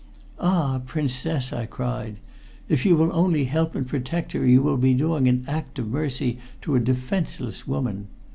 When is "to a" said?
6.61-6.79